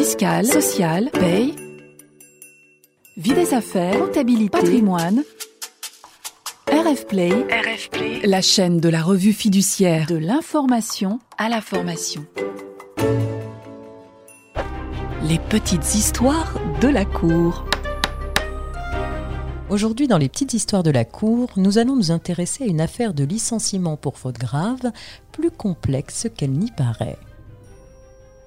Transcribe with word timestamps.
fiscale, 0.00 0.46
sociale, 0.46 1.10
paye, 1.12 1.54
vie 3.18 3.34
des 3.34 3.52
affaires, 3.52 3.98
comptabilité, 3.98 4.48
patrimoine. 4.48 5.22
RF 6.72 7.06
Play, 7.06 7.28
RF 7.28 7.90
Play, 7.90 8.20
la 8.24 8.40
chaîne 8.40 8.80
de 8.80 8.88
la 8.88 9.02
revue 9.02 9.34
fiduciaire 9.34 10.06
de 10.06 10.16
l'information 10.16 11.18
à 11.36 11.50
la 11.50 11.60
formation. 11.60 12.24
Les 15.28 15.38
petites 15.38 15.94
histoires 15.94 16.54
de 16.80 16.88
la 16.88 17.04
cour. 17.04 17.66
Aujourd'hui, 19.68 20.08
dans 20.08 20.16
les 20.16 20.30
petites 20.30 20.54
histoires 20.54 20.82
de 20.82 20.90
la 20.90 21.04
Cour, 21.04 21.50
nous 21.56 21.76
allons 21.76 21.94
nous 21.94 22.10
intéresser 22.10 22.64
à 22.64 22.66
une 22.68 22.80
affaire 22.80 23.12
de 23.12 23.22
licenciement 23.22 23.98
pour 23.98 24.16
faute 24.16 24.38
grave 24.38 24.92
plus 25.30 25.50
complexe 25.50 26.26
qu'elle 26.34 26.52
n'y 26.52 26.70
paraît. 26.70 27.18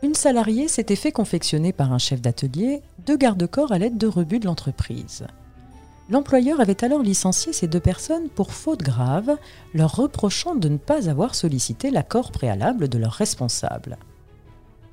Une 0.03 0.15
salariée 0.15 0.67
s'était 0.67 0.97
fait 0.97 1.13
confectionner 1.13 1.71
par 1.71 1.93
un 1.93 1.97
chef 1.97 2.21
d'atelier 2.21 2.81
deux 3.05 3.15
garde-corps 3.15 3.71
à 3.71 3.79
l'aide 3.79 3.97
de 3.97 4.07
rebuts 4.07 4.39
de 4.39 4.45
l'entreprise. 4.45 5.25
L'employeur 6.09 6.59
avait 6.59 6.83
alors 6.83 7.01
licencié 7.01 7.53
ces 7.53 7.69
deux 7.69 7.79
personnes 7.79 8.27
pour 8.27 8.51
faute 8.51 8.81
grave, 8.81 9.37
leur 9.73 9.95
reprochant 9.95 10.55
de 10.55 10.67
ne 10.67 10.75
pas 10.75 11.09
avoir 11.09 11.35
sollicité 11.35 11.89
l'accord 11.89 12.33
préalable 12.33 12.89
de 12.89 12.97
leur 12.97 13.13
responsable. 13.13 13.97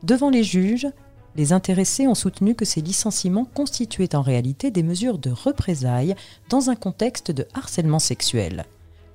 Devant 0.05 0.31
les 0.31 0.45
juges, 0.45 0.87
les 1.34 1.53
intéressés 1.53 2.06
ont 2.06 2.15
soutenu 2.15 2.55
que 2.55 2.65
ces 2.65 2.81
licenciements 2.81 3.45
constituaient 3.45 4.15
en 4.15 4.23
réalité 4.23 4.70
des 4.70 4.84
mesures 4.84 5.19
de 5.19 5.31
représailles 5.31 6.15
dans 6.51 6.70
un 6.70 6.77
contexte 6.77 7.33
de 7.33 7.48
harcèlement 7.55 7.98
sexuel. 7.98 8.65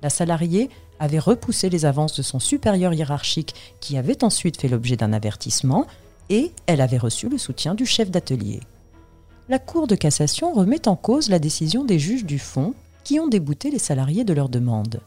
La 0.02 0.10
salariée 0.10 0.68
avait 0.98 1.18
repoussé 1.18 1.68
les 1.68 1.84
avances 1.84 2.16
de 2.16 2.22
son 2.22 2.38
supérieur 2.38 2.94
hiérarchique 2.94 3.54
qui 3.80 3.96
avait 3.96 4.24
ensuite 4.24 4.60
fait 4.60 4.68
l'objet 4.68 4.96
d'un 4.96 5.12
avertissement 5.12 5.86
et 6.28 6.52
elle 6.66 6.80
avait 6.80 6.98
reçu 6.98 7.28
le 7.28 7.38
soutien 7.38 7.74
du 7.74 7.86
chef 7.86 8.10
d'atelier. 8.10 8.60
La 9.48 9.58
Cour 9.58 9.86
de 9.86 9.94
cassation 9.94 10.52
remet 10.52 10.88
en 10.88 10.96
cause 10.96 11.28
la 11.28 11.38
décision 11.38 11.84
des 11.84 11.98
juges 11.98 12.24
du 12.24 12.38
fond 12.38 12.74
qui 13.04 13.20
ont 13.20 13.28
débouté 13.28 13.70
les 13.70 13.78
salariés 13.78 14.24
de 14.24 14.32
leur 14.32 14.48
demande. 14.48 15.00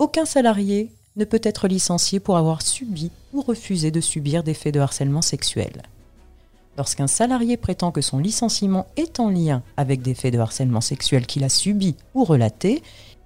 Aucun 0.00 0.24
salarié 0.24 0.90
ne 1.14 1.24
peut 1.24 1.40
être 1.44 1.68
licencié 1.68 2.18
pour 2.18 2.36
avoir 2.36 2.62
subi 2.62 3.10
ou 3.32 3.42
refusé 3.42 3.90
de 3.90 4.00
subir 4.00 4.42
des 4.42 4.54
faits 4.54 4.74
de 4.74 4.80
harcèlement 4.80 5.22
sexuel. 5.22 5.82
Lorsqu'un 6.78 7.06
salarié 7.06 7.56
prétend 7.56 7.92
que 7.92 8.00
son 8.00 8.18
licenciement 8.18 8.86
est 8.96 9.20
en 9.20 9.28
lien 9.28 9.62
avec 9.76 10.00
des 10.00 10.14
faits 10.14 10.32
de 10.32 10.38
harcèlement 10.38 10.80
sexuel 10.80 11.26
qu'il 11.26 11.44
a 11.44 11.50
subis 11.50 11.96
ou 12.14 12.24
relatés, 12.24 12.82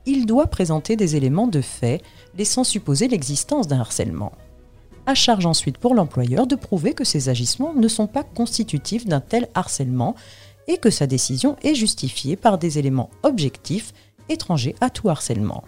il 0.06 0.24
doit 0.24 0.46
présenter 0.46 0.96
des 0.96 1.16
éléments 1.16 1.48
de 1.48 1.60
fait 1.60 2.02
laissant 2.38 2.64
supposer 2.64 3.08
l'existence 3.08 3.66
d'un 3.66 3.80
harcèlement. 3.80 4.32
À 5.04 5.14
charge 5.14 5.46
ensuite 5.46 5.78
pour 5.78 5.94
l'employeur 5.94 6.46
de 6.46 6.56
prouver 6.56 6.94
que 6.94 7.04
ces 7.04 7.28
agissements 7.28 7.74
ne 7.74 7.88
sont 7.88 8.06
pas 8.06 8.24
constitutifs 8.24 9.06
d'un 9.06 9.20
tel 9.20 9.48
harcèlement 9.54 10.14
et 10.68 10.78
que 10.78 10.90
sa 10.90 11.06
décision 11.06 11.56
est 11.62 11.74
justifiée 11.74 12.36
par 12.36 12.58
des 12.58 12.78
éléments 12.78 13.10
objectifs 13.22 13.92
étrangers 14.28 14.74
à 14.80 14.90
tout 14.90 15.08
harcèlement. 15.08 15.64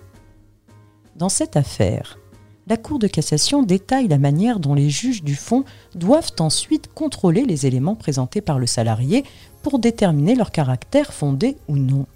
Dans 1.14 1.28
cette 1.28 1.56
affaire, 1.56 2.18
la 2.66 2.76
Cour 2.76 2.98
de 2.98 3.06
cassation 3.06 3.62
détaille 3.62 4.08
la 4.08 4.18
manière 4.18 4.60
dont 4.60 4.74
les 4.74 4.90
juges 4.90 5.22
du 5.22 5.36
fond 5.36 5.64
doivent 5.94 6.32
ensuite 6.38 6.92
contrôler 6.92 7.44
les 7.44 7.66
éléments 7.66 7.94
présentés 7.94 8.40
par 8.40 8.58
le 8.58 8.66
salarié 8.66 9.24
pour 9.62 9.78
déterminer 9.78 10.34
leur 10.34 10.50
caractère 10.50 11.12
fondé 11.12 11.56
ou 11.66 11.76
non. 11.76 12.06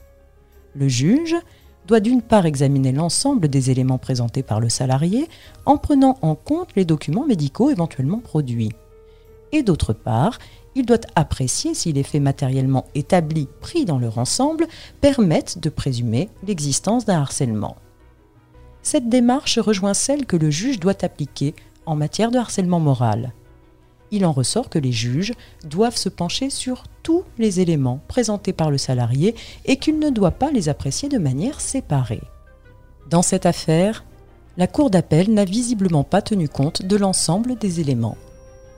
Le 0.75 0.89
juge 0.89 1.37
doit 1.87 2.01
d'une 2.01 2.23
part 2.23 2.47
examiner 2.47 2.93
l'ensemble 2.93 3.49
des 3.49 3.71
éléments 3.71 3.99
présentés 3.99 4.43
par 4.43 4.61
le 4.61 4.69
salarié 4.69 5.29
en 5.67 5.77
prenant 5.77 6.19
en 6.23 6.35
compte 6.35 6.71
les 6.77 6.85
documents 6.85 7.27
médicaux 7.27 7.71
éventuellement 7.71 8.19
produits. 8.19 8.73
Et 9.53 9.63
d'autre 9.63 9.93
part, 9.93 10.39
il 10.75 10.87
doit 10.87 11.01
apprécier 11.15 11.75
si 11.75 11.93
les 11.93 12.03
faits 12.03 12.23
matériellement 12.23 12.87
établis 12.95 13.49
pris 13.61 13.85
dans 13.85 13.99
leur 13.99 14.19
ensemble 14.19 14.67
permettent 15.01 15.59
de 15.59 15.69
présumer 15.69 16.31
l'existence 16.47 17.05
d'un 17.05 17.21
harcèlement. 17.21 17.77
Cette 18.83 19.09
démarche 19.09 19.59
rejoint 19.59 19.95
celle 19.95 20.27
que 20.27 20.37
le 20.37 20.51
juge 20.51 20.81
doit 20.81 21.05
appliquer 21.05 21.55
en 21.87 21.95
matière 21.95 22.31
de 22.31 22.39
harcèlement 22.39 22.81
moral. 22.81 23.33
Il 24.11 24.25
en 24.25 24.33
ressort 24.33 24.71
que 24.71 24.79
les 24.79 24.93
juges 24.93 25.33
doivent 25.65 25.97
se 25.97 26.09
pencher 26.09 26.51
sur 26.51 26.85
tous 27.03 27.25
les 27.39 27.61
éléments 27.61 28.01
présentés 28.09 28.53
par 28.53 28.71
le 28.71 28.79
salarié 28.79 29.35
et 29.65 29.77
qu'il 29.77 29.99
ne 29.99 30.11
doit 30.11 30.31
pas 30.31 30.51
les 30.51 30.69
apprécier 30.69 31.09
de 31.09 31.19
manière 31.19 31.61
séparée. 31.61 32.23
Dans 33.11 33.23
cette 33.23 33.47
affaire, 33.47 34.05
la 34.57 34.67
Cour 34.67 34.91
d'appel 34.91 35.33
n'a 35.33 35.45
visiblement 35.45 36.05
pas 36.05 36.23
tenu 36.23 36.49
compte 36.49 36.83
de 36.83 36.97
l'ensemble 36.97 37.57
des 37.57 37.81
éléments. 37.81 38.17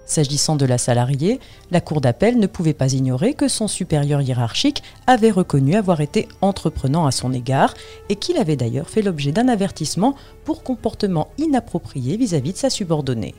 S'agissant 0.06 0.56
de 0.56 0.66
la 0.66 0.76
salariée, 0.76 1.40
la 1.70 1.80
Cour 1.80 2.00
d'appel 2.00 2.38
ne 2.38 2.46
pouvait 2.46 2.74
pas 2.74 2.92
ignorer 2.92 3.34
que 3.34 3.48
son 3.48 3.68
supérieur 3.68 4.20
hiérarchique 4.20 4.82
avait 5.06 5.30
reconnu 5.30 5.76
avoir 5.76 6.00
été 6.00 6.28
entreprenant 6.42 7.06
à 7.06 7.10
son 7.10 7.32
égard 7.32 7.74
et 8.08 8.16
qu'il 8.16 8.36
avait 8.36 8.56
d'ailleurs 8.56 8.90
fait 8.90 9.02
l'objet 9.02 9.32
d'un 9.32 9.48
avertissement 9.48 10.14
pour 10.44 10.62
comportement 10.62 11.28
inapproprié 11.38 12.16
vis-à-vis 12.16 12.52
de 12.52 12.58
sa 12.58 12.70
subordonnée. 12.70 13.34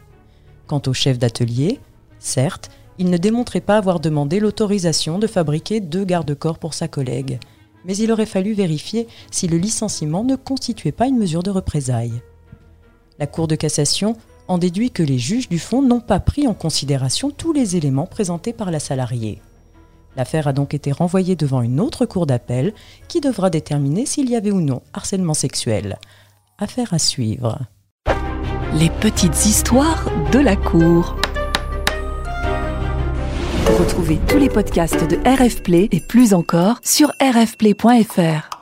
Quant 0.65 0.81
au 0.87 0.93
chef 0.93 1.19
d'atelier, 1.19 1.79
certes, 2.17 2.71
il 2.97 3.09
ne 3.09 3.17
démontrait 3.17 3.61
pas 3.61 3.77
avoir 3.77 3.99
demandé 3.99 4.39
l'autorisation 4.39 5.19
de 5.19 5.27
fabriquer 5.27 5.79
deux 5.79 6.05
garde-corps 6.05 6.59
pour 6.59 6.73
sa 6.73 6.87
collègue, 6.87 7.39
mais 7.85 7.95
il 7.97 8.11
aurait 8.11 8.25
fallu 8.25 8.53
vérifier 8.53 9.07
si 9.31 9.47
le 9.47 9.57
licenciement 9.57 10.23
ne 10.23 10.35
constituait 10.35 10.91
pas 10.91 11.07
une 11.07 11.17
mesure 11.17 11.43
de 11.43 11.51
représailles. 11.51 12.21
La 13.19 13.27
Cour 13.27 13.47
de 13.47 13.55
cassation 13.55 14.15
en 14.47 14.57
déduit 14.57 14.91
que 14.91 15.03
les 15.03 15.17
juges 15.17 15.49
du 15.49 15.59
fond 15.59 15.81
n'ont 15.81 16.01
pas 16.01 16.19
pris 16.19 16.47
en 16.47 16.53
considération 16.53 17.31
tous 17.31 17.53
les 17.53 17.75
éléments 17.75 18.05
présentés 18.05 18.53
par 18.53 18.71
la 18.71 18.79
salariée. 18.79 19.41
L'affaire 20.15 20.47
a 20.47 20.53
donc 20.53 20.73
été 20.73 20.91
renvoyée 20.91 21.35
devant 21.35 21.61
une 21.61 21.79
autre 21.79 22.05
cour 22.05 22.25
d'appel 22.25 22.73
qui 23.07 23.21
devra 23.21 23.49
déterminer 23.49 24.05
s'il 24.05 24.29
y 24.29 24.35
avait 24.35 24.51
ou 24.51 24.61
non 24.61 24.81
harcèlement 24.93 25.33
sexuel. 25.33 25.97
Affaire 26.57 26.93
à 26.93 26.99
suivre. 26.99 27.59
Les 28.73 28.89
petites 28.89 29.45
histoires 29.45 30.09
de 30.31 30.39
la 30.39 30.55
cour. 30.55 31.15
Retrouvez 33.65 34.19
tous 34.27 34.37
les 34.37 34.49
podcasts 34.49 35.07
de 35.09 35.17
RF 35.25 35.61
Play 35.63 35.89
et 35.91 35.99
plus 35.99 36.33
encore 36.33 36.79
sur 36.83 37.11
rfplay.fr. 37.19 38.54